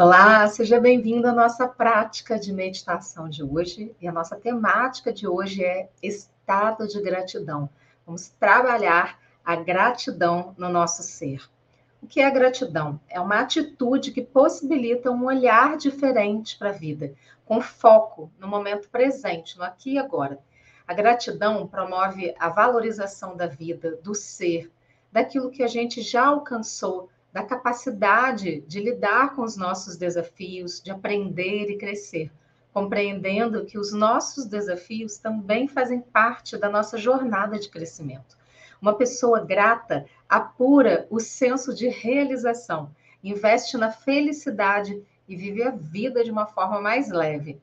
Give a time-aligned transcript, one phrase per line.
[0.00, 3.96] Olá, seja bem-vindo à nossa prática de meditação de hoje.
[4.00, 7.68] E a nossa temática de hoje é estado de gratidão.
[8.06, 11.42] Vamos trabalhar a gratidão no nosso ser.
[12.00, 13.00] O que é a gratidão?
[13.08, 17.12] É uma atitude que possibilita um olhar diferente para a vida,
[17.44, 20.38] com foco no momento presente, no aqui e agora.
[20.86, 24.70] A gratidão promove a valorização da vida, do ser,
[25.10, 30.90] daquilo que a gente já alcançou da capacidade de lidar com os nossos desafios, de
[30.90, 32.32] aprender e crescer,
[32.72, 38.36] compreendendo que os nossos desafios também fazem parte da nossa jornada de crescimento.
[38.82, 42.90] Uma pessoa grata apura o senso de realização,
[43.22, 47.60] investe na felicidade e vive a vida de uma forma mais leve.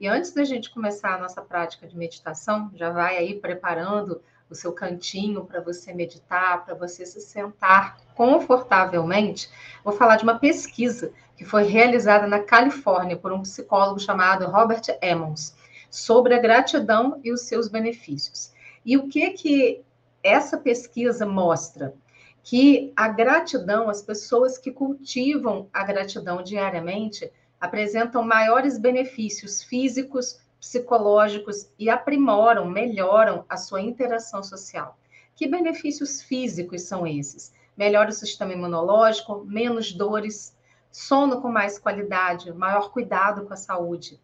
[0.00, 4.54] E antes da gente começar a nossa prática de meditação, já vai aí preparando o
[4.54, 9.50] seu cantinho para você meditar, para você se sentar confortavelmente,
[9.82, 14.82] vou falar de uma pesquisa que foi realizada na Califórnia por um psicólogo chamado Robert
[15.02, 15.56] Emmons
[15.90, 18.52] sobre a gratidão e os seus benefícios.
[18.84, 19.82] E o que que
[20.22, 21.94] essa pesquisa mostra?
[22.42, 27.30] Que a gratidão, as pessoas que cultivam a gratidão diariamente,
[27.60, 34.96] apresentam maiores benefícios físicos, psicológicos e aprimoram, melhoram a sua interação social.
[35.34, 37.52] Que benefícios físicos são esses?
[37.76, 40.56] Melhora o sistema imunológico, menos dores,
[40.88, 44.20] sono com mais qualidade, maior cuidado com a saúde.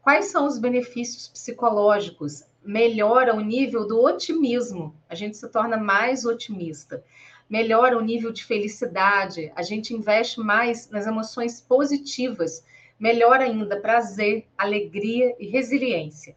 [0.00, 2.44] Quais são os benefícios psicológicos?
[2.62, 7.02] Melhora o nível do otimismo, a gente se torna mais otimista.
[7.48, 12.64] Melhora o nível de felicidade, a gente investe mais nas emoções positivas,
[13.00, 16.36] melhor ainda, prazer, alegria e resiliência.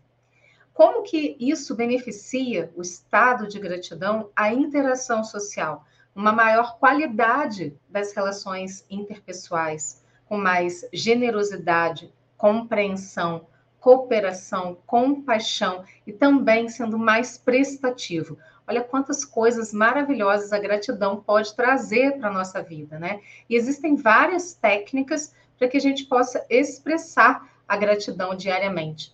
[0.73, 8.14] Como que isso beneficia o estado de gratidão, a interação social, uma maior qualidade das
[8.14, 13.45] relações interpessoais, com mais generosidade, compreensão,
[13.80, 18.37] cooperação, compaixão e também sendo mais prestativo.
[18.66, 23.20] Olha quantas coisas maravilhosas a gratidão pode trazer para a nossa vida, né?
[23.49, 29.14] E existem várias técnicas para que a gente possa expressar a gratidão diariamente.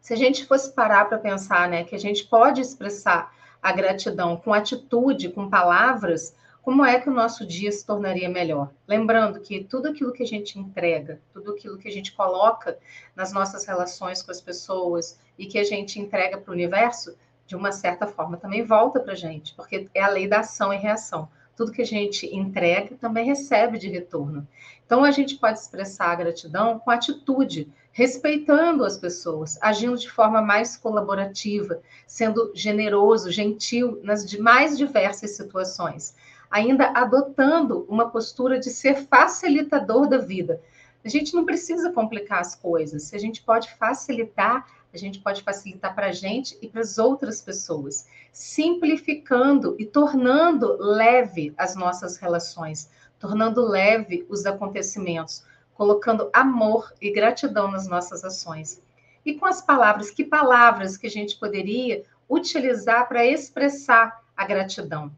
[0.00, 4.36] Se a gente fosse parar para pensar, né, que a gente pode expressar a gratidão
[4.36, 8.70] com atitude, com palavras, como é que o nosso dia se tornaria melhor?
[8.86, 12.78] Lembrando que tudo aquilo que a gente entrega, tudo aquilo que a gente coloca
[13.14, 17.54] nas nossas relações com as pessoas e que a gente entrega para o universo, de
[17.54, 20.76] uma certa forma também volta para a gente, porque é a lei da ação e
[20.76, 24.46] reação tudo que a gente entrega também recebe de retorno.
[24.86, 30.42] Então, a gente pode expressar a gratidão com atitude, respeitando as pessoas, agindo de forma
[30.42, 36.14] mais colaborativa, sendo generoso, gentil nas mais diversas situações,
[36.50, 40.60] ainda adotando uma postura de ser facilitador da vida.
[41.04, 45.92] A gente não precisa complicar as coisas, a gente pode facilitar a gente pode facilitar
[45.92, 52.88] para a gente e para as outras pessoas, simplificando e tornando leve as nossas relações,
[53.24, 58.82] tornando leve os acontecimentos, colocando amor e gratidão nas nossas ações.
[59.24, 65.10] E com as palavras, que palavras que a gente poderia utilizar para expressar a gratidão?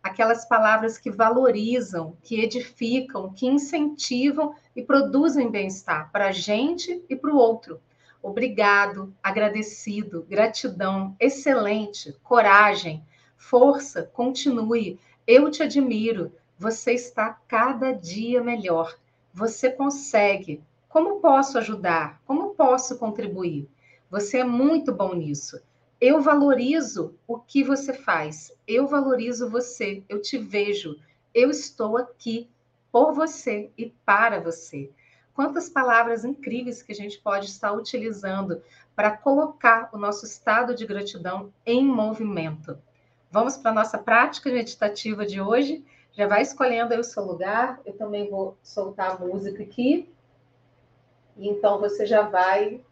[0.00, 7.16] Aquelas palavras que valorizam, que edificam, que incentivam e produzem bem-estar para a gente e
[7.16, 7.80] para o outro
[8.20, 13.02] obrigado, agradecido, gratidão, excelente, coragem,
[13.36, 14.98] força, continue.
[15.26, 16.32] Eu te admiro.
[16.58, 18.98] Você está cada dia melhor.
[19.32, 20.62] Você consegue.
[20.88, 22.20] Como posso ajudar?
[22.26, 23.68] Como posso contribuir?
[24.10, 25.60] Você é muito bom nisso.
[26.00, 28.52] Eu valorizo o que você faz.
[28.66, 30.02] Eu valorizo você.
[30.08, 30.98] Eu te vejo.
[31.32, 32.48] Eu estou aqui
[32.90, 34.90] por você e para você
[35.38, 38.60] quantas palavras incríveis que a gente pode estar utilizando
[38.96, 42.76] para colocar o nosso estado de gratidão em movimento.
[43.30, 45.84] Vamos para a nossa prática meditativa de hoje.
[46.18, 47.80] Já vai escolhendo aí o seu lugar.
[47.86, 50.12] Eu também vou soltar a música aqui.
[51.36, 52.84] E então você já vai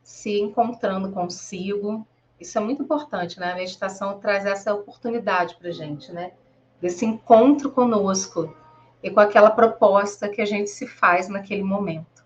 [0.00, 2.06] se encontrando consigo.
[2.38, 3.50] Isso é muito importante, né?
[3.50, 6.34] A meditação traz essa oportunidade para gente, né?
[6.80, 8.54] Desse encontro conosco
[9.02, 12.24] e com aquela proposta que a gente se faz naquele momento.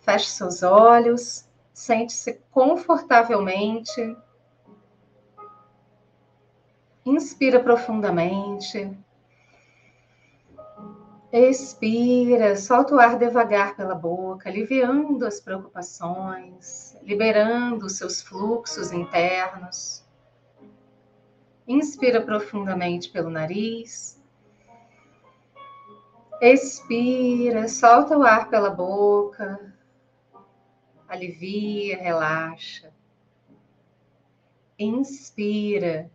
[0.00, 4.14] Feche seus olhos, sente-se confortavelmente.
[7.06, 8.94] Inspira profundamente.
[11.32, 20.04] Expira, solta o ar devagar pela boca, aliviando as preocupações, liberando os seus fluxos internos.
[21.66, 24.22] Inspira profundamente pelo nariz
[26.44, 29.72] Expira, solta o ar pela boca,
[31.06, 32.92] alivia, relaxa.
[34.76, 36.10] Inspira.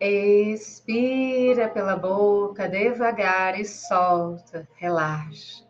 [0.00, 5.66] Expira pela boca devagar e solta, relaxa.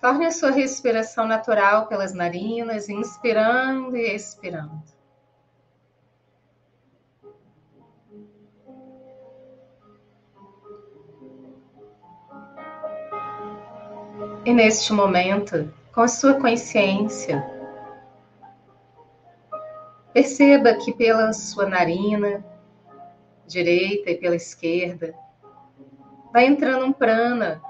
[0.00, 4.82] Torne a sua respiração natural pelas narinas, inspirando e expirando.
[14.44, 17.53] E neste momento, com a sua consciência,
[20.14, 22.42] perceba que pela sua narina
[23.46, 25.14] direita e pela esquerda
[26.32, 27.60] vai entrando um prana,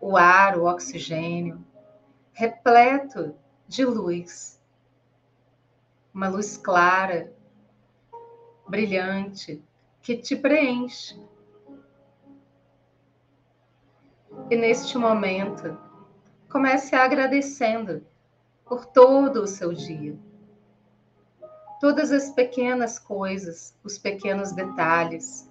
[0.00, 1.64] o ar, o oxigênio,
[2.32, 3.36] repleto
[3.68, 4.60] de luz.
[6.12, 7.32] Uma luz clara,
[8.66, 9.62] brilhante,
[10.02, 11.16] que te preenche
[14.50, 15.78] E neste momento,
[16.48, 18.04] comece agradecendo
[18.64, 20.18] por todo o seu dia.
[21.80, 25.48] Todas as pequenas coisas, os pequenos detalhes.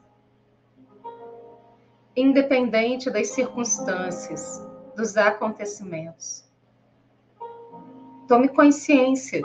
[2.16, 4.62] Independente das circunstâncias,
[4.96, 6.46] dos acontecimentos.
[8.28, 9.42] Tome consciência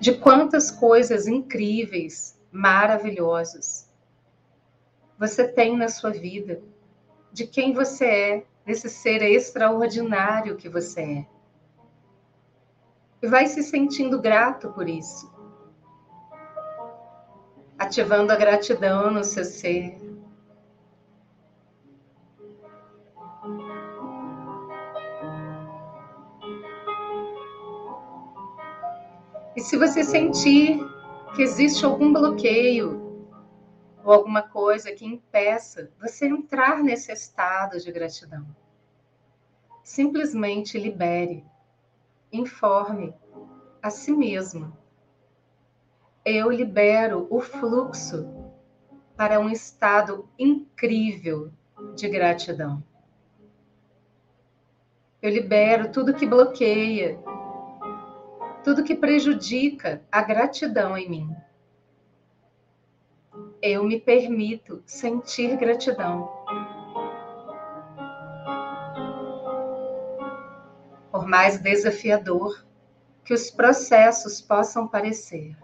[0.00, 3.88] de quantas coisas incríveis, maravilhosas
[5.18, 6.60] você tem na sua vida
[7.32, 11.26] de quem você é, desse ser extraordinário que você é.
[13.24, 15.32] E vai se sentindo grato por isso.
[17.78, 19.98] Ativando a gratidão no seu ser.
[29.56, 30.78] E se você sentir
[31.34, 33.24] que existe algum bloqueio
[34.04, 38.46] ou alguma coisa que impeça você entrar nesse estado de gratidão.
[39.82, 41.42] Simplesmente libere,
[42.36, 43.14] informe
[43.82, 44.76] a si mesmo.
[46.24, 48.26] Eu libero o fluxo
[49.16, 51.52] para um estado incrível
[51.94, 52.82] de gratidão.
[55.22, 57.18] Eu libero tudo que bloqueia,
[58.62, 61.36] tudo que prejudica a gratidão em mim
[63.66, 66.28] eu me permito sentir gratidão.
[71.24, 72.66] Por mais desafiador
[73.24, 75.56] que os processos possam parecer,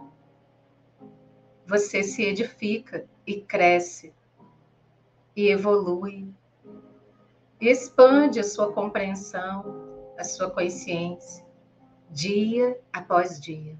[1.67, 4.15] você se edifica e cresce,
[5.37, 6.33] e evolui,
[7.61, 11.45] e expande a sua compreensão, a sua consciência,
[12.09, 13.79] dia após dia.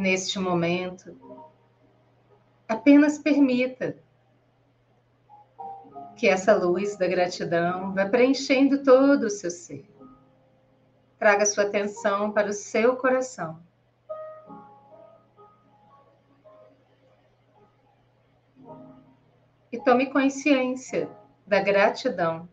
[0.00, 1.14] neste momento,
[2.70, 3.96] apenas permita
[6.16, 9.90] que essa luz da gratidão vá preenchendo todo o seu ser.
[11.18, 13.60] Traga sua atenção para o seu coração.
[19.72, 21.10] E tome consciência
[21.46, 22.48] da gratidão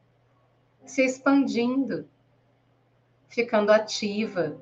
[0.85, 2.07] se expandindo,
[3.27, 4.57] ficando ativa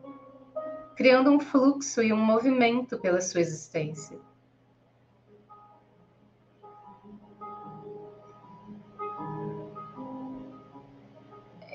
[0.95, 4.17] criando um fluxo e um movimento pela sua existência.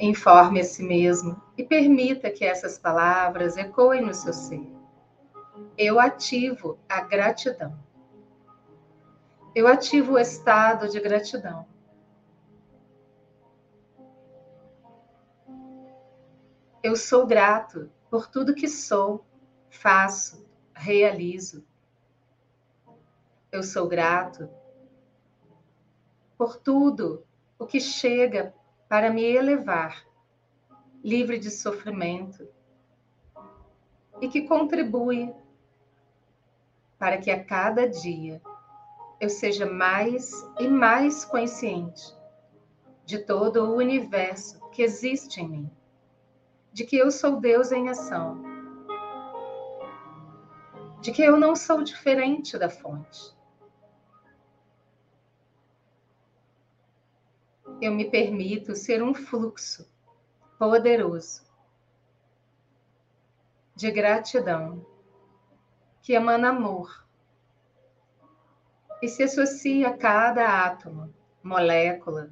[0.02, 4.66] Informe a si mesmo e permita que essas palavras ecoem no seu ser.
[5.76, 7.78] Eu ativo a gratidão.
[9.54, 11.66] Eu ativo o estado de gratidão.
[16.82, 19.22] Eu sou grato por tudo que sou,
[19.68, 21.62] faço, realizo.
[23.52, 24.48] Eu sou grato
[26.38, 27.22] por tudo
[27.58, 28.54] o que chega
[28.90, 30.04] para me elevar,
[31.02, 32.48] livre de sofrimento,
[34.20, 35.32] e que contribui
[36.98, 38.42] para que a cada dia
[39.20, 42.02] eu seja mais e mais consciente
[43.06, 45.70] de todo o universo que existe em mim
[46.72, 48.42] de que eu sou Deus em ação,
[51.00, 53.34] de que eu não sou diferente da fonte.
[57.80, 59.88] Eu me permito ser um fluxo
[60.58, 61.42] poderoso
[63.74, 64.84] de gratidão
[66.02, 67.06] que emana amor
[69.02, 71.10] e se associa a cada átomo,
[71.42, 72.30] molécula,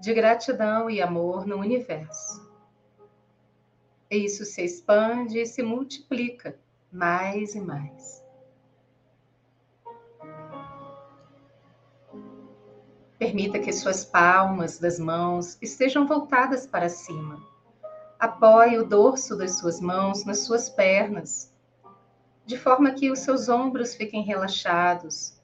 [0.00, 2.48] de gratidão e amor no universo.
[4.08, 6.56] E isso se expande e se multiplica
[6.92, 8.19] mais e mais.
[13.20, 17.38] Permita que suas palmas das mãos estejam voltadas para cima.
[18.18, 21.52] Apoie o dorso das suas mãos nas suas pernas,
[22.46, 25.38] de forma que os seus ombros fiquem relaxados.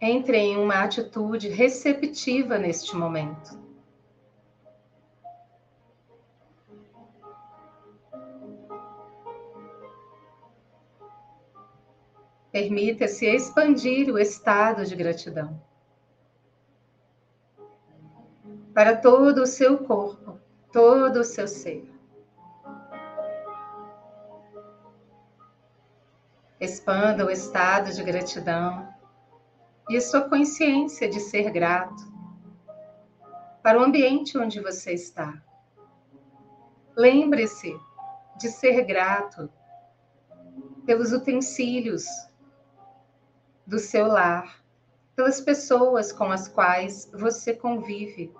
[0.00, 3.65] Entre em uma atitude receptiva neste momento.
[12.56, 15.62] Permita-se expandir o estado de gratidão
[18.72, 20.40] para todo o seu corpo,
[20.72, 21.86] todo o seu ser.
[26.58, 28.88] Expanda o estado de gratidão
[29.90, 32.10] e a sua consciência de ser grato
[33.62, 35.42] para o ambiente onde você está.
[36.96, 37.78] Lembre-se
[38.38, 39.52] de ser grato
[40.86, 42.06] pelos utensílios
[43.66, 44.62] do seu lar,
[45.14, 48.32] pelas pessoas com as quais você convive,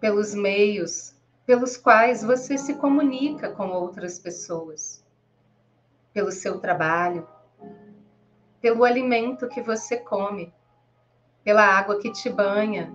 [0.00, 1.18] pelos meios
[1.50, 5.04] pelos quais você se comunica com outras pessoas,
[6.12, 7.26] pelo seu trabalho,
[8.60, 10.54] pelo alimento que você come,
[11.42, 12.94] pela água que te banha,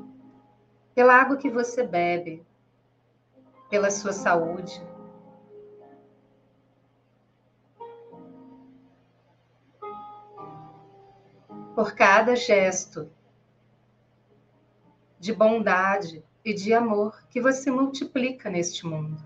[0.94, 2.46] pela água que você bebe,
[3.70, 4.82] pela sua saúde.
[11.76, 13.12] Por cada gesto
[15.20, 19.22] de bondade e de amor que você multiplica neste mundo.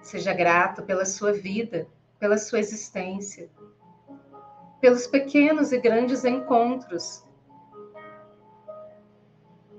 [0.00, 1.88] Seja grato pela sua vida,
[2.18, 3.50] pela sua existência,
[4.80, 7.24] pelos pequenos e grandes encontros,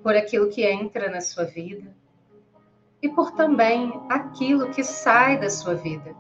[0.03, 1.95] por aquilo que entra na sua vida
[3.01, 6.15] e por também aquilo que sai da sua vida.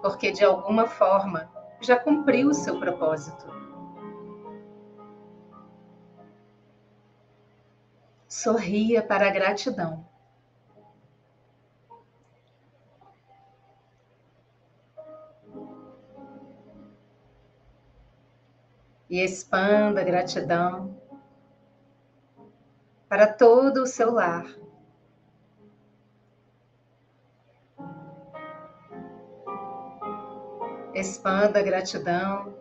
[0.00, 1.50] Porque de alguma forma
[1.80, 3.46] já cumpriu o seu propósito.
[8.28, 10.08] Sorria para a gratidão.
[19.08, 20.96] E expanda a gratidão
[23.08, 24.46] para todo o seu lar.
[31.00, 32.54] Expanda gratidão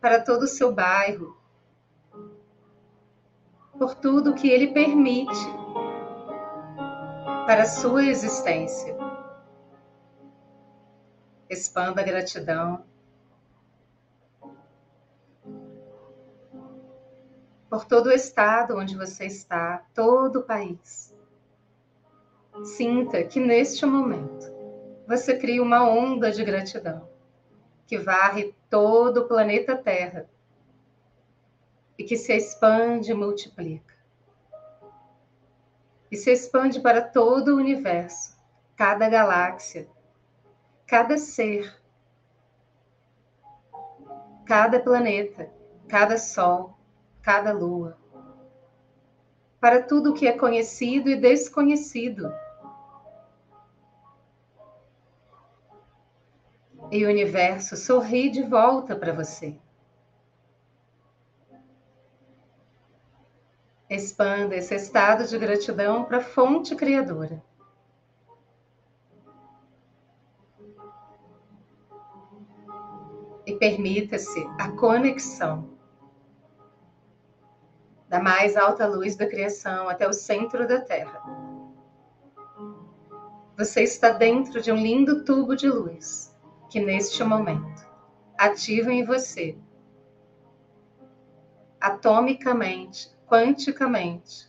[0.00, 1.36] para todo o seu bairro,
[3.78, 5.44] por tudo que ele permite
[7.46, 8.96] para a sua existência.
[11.50, 12.82] Expanda gratidão
[17.68, 21.14] por todo o estado onde você está, todo o país.
[22.64, 24.50] Sinta que neste momento
[25.06, 27.09] você cria uma onda de gratidão
[27.90, 30.30] que varre todo o planeta Terra
[31.98, 33.96] e que se expande e multiplica.
[36.08, 38.38] E se expande para todo o universo,
[38.76, 39.88] cada galáxia,
[40.86, 41.82] cada ser,
[44.46, 45.52] cada planeta,
[45.88, 46.78] cada sol,
[47.20, 47.98] cada lua,
[49.60, 52.32] para tudo que é conhecido e desconhecido
[56.90, 59.56] e o universo sorri de volta para você.
[63.88, 67.42] Expanda esse estado de gratidão para a fonte criadora.
[73.46, 75.70] E permita-se a conexão
[78.08, 81.20] da mais alta luz da criação até o centro da Terra.
[83.56, 86.29] Você está dentro de um lindo tubo de luz
[86.70, 87.84] que neste momento
[88.38, 89.58] ativa em você,
[91.80, 94.48] atomicamente, quanticamente,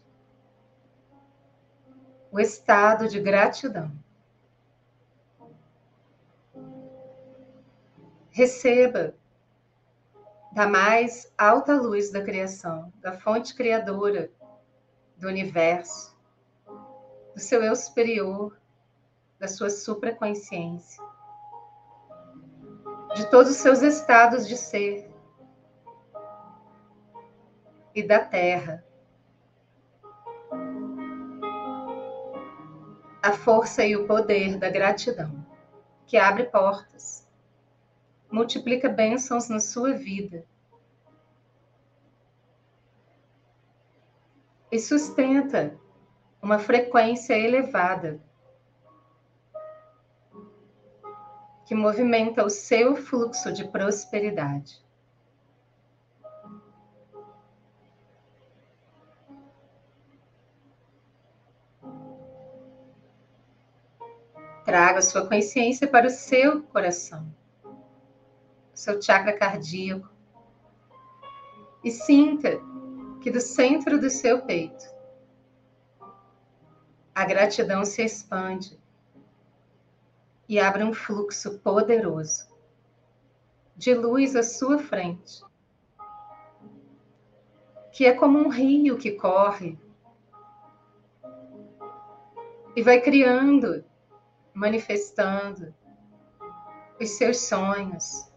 [2.32, 3.92] o estado de gratidão.
[8.30, 9.16] Receba
[10.54, 14.32] da mais alta luz da criação, da fonte criadora
[15.18, 16.16] do universo,
[17.34, 18.58] do seu eu superior,
[19.40, 21.11] da sua supraconsciência
[23.16, 25.10] de todos os seus estados de ser
[27.94, 28.84] e da terra.
[33.22, 35.46] A força e o poder da gratidão
[36.08, 37.26] que abre portas,
[38.30, 40.46] multiplica bênçãos na sua vida.
[44.72, 45.74] E sustenta
[46.42, 48.20] uma frequência elevada
[51.72, 54.84] que movimenta o seu fluxo de prosperidade.
[64.66, 67.34] Traga sua consciência para o seu coração,
[68.74, 70.10] seu chakra cardíaco,
[71.86, 72.60] e sinta
[73.22, 74.94] que do centro do seu peito
[77.16, 78.81] a gratidão se expande
[80.52, 82.46] e abre um fluxo poderoso
[83.74, 85.42] de luz à sua frente,
[87.94, 89.80] que é como um rio que corre
[92.76, 93.82] e vai criando
[94.54, 95.74] manifestando
[97.00, 98.30] os seus sonhos,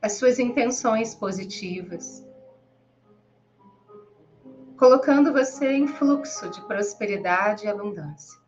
[0.00, 2.24] as suas intenções positivas,
[4.78, 8.39] colocando você em fluxo de prosperidade e abundância.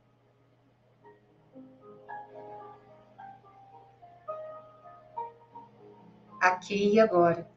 [6.42, 7.48] Aqui e agora.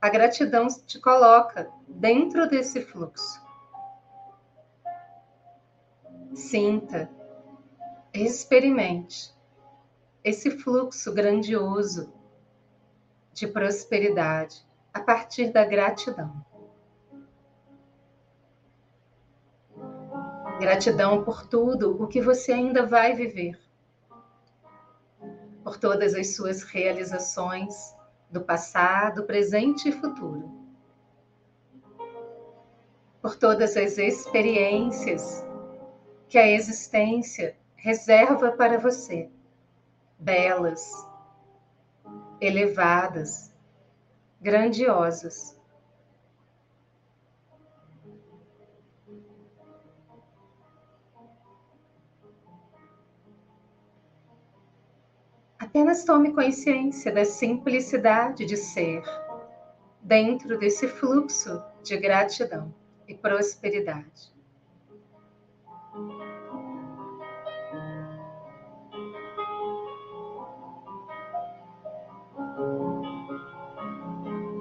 [0.00, 3.44] A gratidão te coloca dentro desse fluxo
[6.34, 7.10] Sinta,
[8.14, 9.30] experimente
[10.24, 12.12] esse fluxo grandioso
[13.34, 16.44] de prosperidade a partir da gratidão.
[20.58, 23.60] Gratidão por tudo o que você ainda vai viver,
[25.66, 27.92] por todas as suas realizações
[28.30, 30.48] do passado, presente e futuro,
[33.20, 35.44] por todas as experiências
[36.28, 39.28] que a existência reserva para você,
[40.20, 40.88] belas,
[42.40, 43.52] elevadas,
[44.40, 45.55] grandiosas.
[55.76, 59.02] Apenas tome consciência da simplicidade de ser
[60.00, 62.74] dentro desse fluxo de gratidão
[63.06, 64.32] e prosperidade.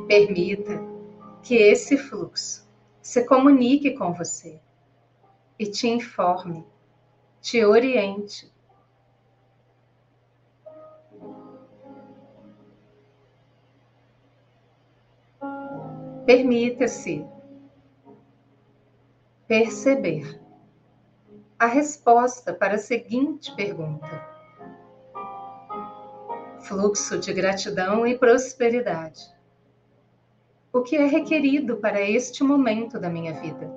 [0.09, 0.85] Permita
[1.41, 2.69] que esse fluxo
[3.01, 4.59] se comunique com você
[5.57, 6.65] e te informe,
[7.39, 8.53] te oriente.
[16.25, 17.23] Permita-se
[19.47, 20.41] perceber
[21.59, 24.09] a resposta para a seguinte pergunta:
[26.61, 29.21] fluxo de gratidão e prosperidade.
[30.73, 33.71] O que é requerido para este momento da minha vida?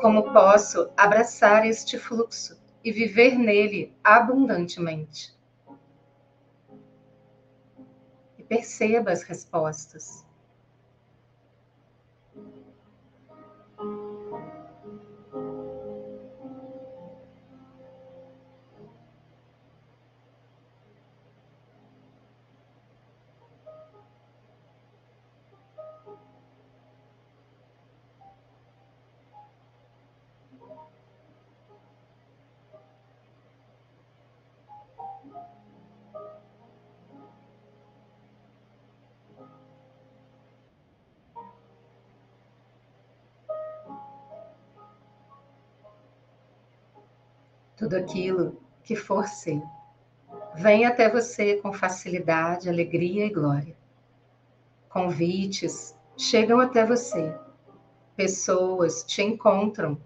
[0.00, 5.32] Como posso abraçar este fluxo e viver nele abundantemente?
[8.52, 10.26] Perceba as respostas.
[47.82, 49.60] Tudo aquilo que for seu.
[50.54, 53.76] Vem até você com facilidade, alegria e glória.
[54.88, 57.36] Convites chegam até você.
[58.14, 60.00] Pessoas te encontram.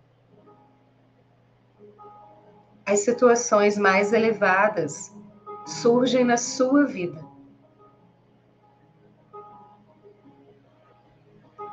[2.87, 5.15] As situações mais elevadas
[5.67, 7.23] surgem na sua vida.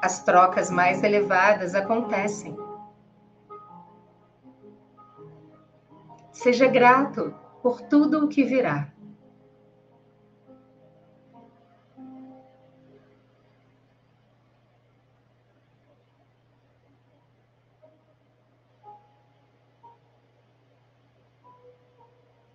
[0.02, 2.58] As trocas mais elevadas acontecem.
[6.44, 8.94] Seja grato por tudo o que virá.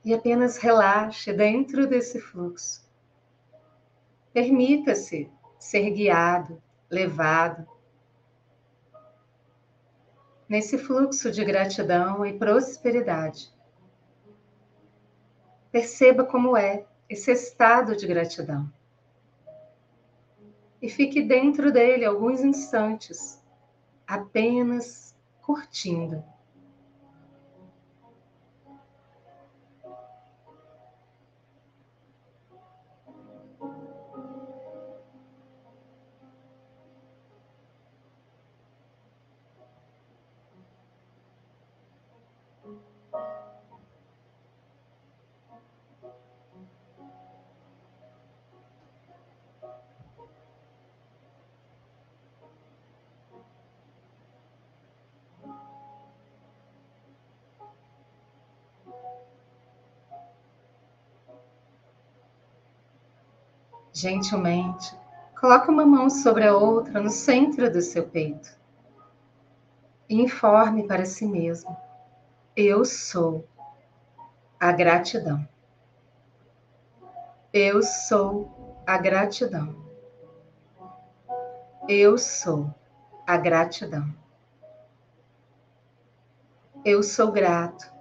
[0.04, 2.86] E apenas relaxe dentro desse fluxo.
[4.34, 7.66] Permita-se ser guiado, levado
[10.46, 13.56] nesse fluxo de gratidão e prosperidade
[15.70, 18.70] Perceba como é esse estado de gratidão.
[20.80, 23.42] E fique dentro dele alguns instantes,
[24.06, 26.22] apenas curtindo.
[63.98, 64.96] Gentilmente,
[65.40, 68.48] coloque uma mão sobre a outra no centro do seu peito
[70.08, 71.76] e informe para si mesmo:
[72.54, 73.44] Eu sou
[74.60, 75.44] a gratidão.
[77.52, 79.74] Eu sou a gratidão.
[81.88, 82.72] Eu sou
[83.26, 84.14] a gratidão.
[86.84, 87.92] Eu sou grato.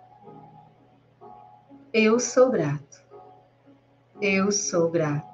[1.91, 3.03] Eu sou grato.
[4.21, 5.26] Eu sou grato.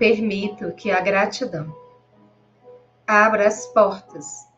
[0.00, 1.76] Permito que a gratidão
[3.06, 4.48] abra as portas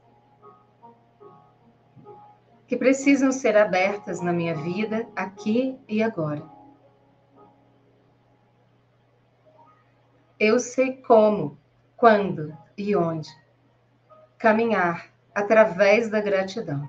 [2.65, 6.49] que precisam ser abertas na minha vida aqui e agora.
[10.39, 11.59] Eu sei como,
[11.97, 13.29] quando e onde
[14.39, 16.89] caminhar através da gratidão.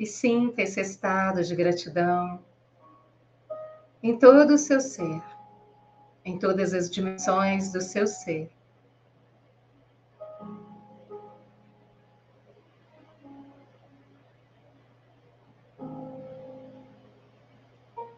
[0.00, 2.40] E sinta esse estado de gratidão
[4.02, 5.22] em todo o seu ser,
[6.24, 8.50] em todas as dimensões do seu ser.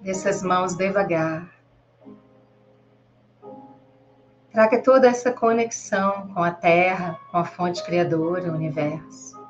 [0.00, 1.52] Desce as mãos devagar.
[4.52, 9.41] Traga toda essa conexão com a Terra, com a fonte criadora, o universo.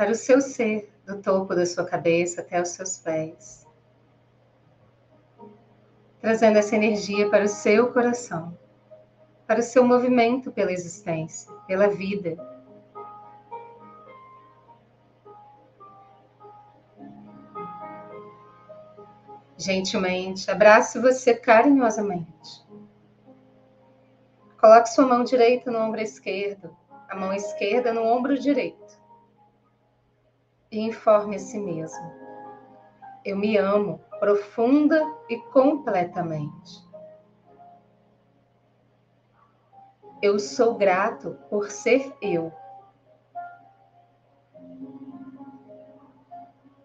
[0.00, 3.66] Para o seu ser, do topo da sua cabeça até os seus pés.
[6.22, 8.56] Trazendo essa energia para o seu coração,
[9.46, 12.34] para o seu movimento pela existência, pela vida.
[19.58, 22.64] Gentilmente, abrace você carinhosamente.
[24.58, 26.74] Coloque sua mão direita no ombro esquerdo,
[27.06, 28.99] a mão esquerda no ombro direito
[30.70, 32.12] e informe a si mesmo.
[33.24, 36.88] Eu me amo profunda e completamente.
[40.22, 42.52] Eu sou grato por ser eu.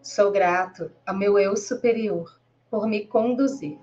[0.00, 3.78] Sou grato ao meu eu superior por me conduzir.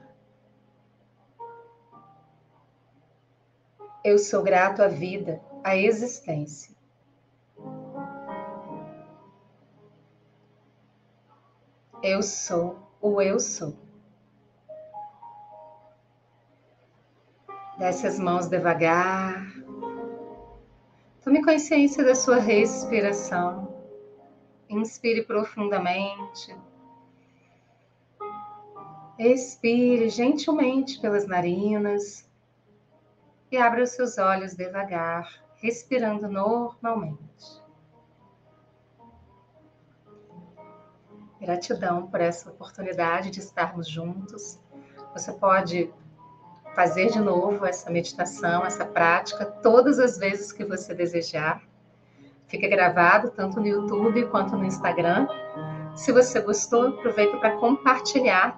[4.04, 6.72] Eu sou grato à vida, à existência.
[12.04, 13.74] Eu sou o eu sou.
[17.78, 19.48] Desce as mãos devagar.
[21.24, 23.74] Tome consciência da sua respiração.
[24.70, 26.54] Inspire profundamente.
[29.18, 32.30] Expire gentilmente pelas narinas
[33.50, 37.62] e abra os seus olhos devagar, respirando normalmente.
[41.43, 44.58] Gratidão por essa oportunidade de estarmos juntos.
[45.13, 45.93] Você pode
[46.73, 51.62] fazer de novo essa meditação, essa prática, todas as vezes que você desejar.
[52.47, 55.27] Fica gravado tanto no YouTube quanto no Instagram.
[55.93, 58.58] Se você gostou, aproveita para compartilhar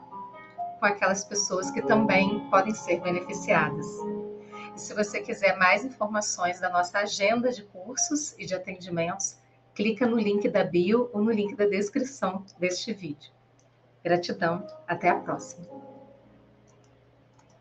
[0.79, 3.87] com aquelas pessoas que também podem ser beneficiadas.
[4.75, 9.37] E se você quiser mais informações da nossa agenda de cursos e de atendimentos,
[9.75, 13.31] clica no link da bio ou no link da descrição deste vídeo.
[14.03, 15.94] Gratidão, até a próxima!